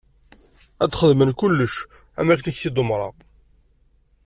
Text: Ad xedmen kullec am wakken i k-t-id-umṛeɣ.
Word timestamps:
Ad 0.83 0.91
xedmen 0.99 1.31
kullec 1.39 1.75
am 2.19 2.27
wakken 2.29 2.49
i 2.51 2.53
k-t-id-umṛeɣ. 2.53 3.13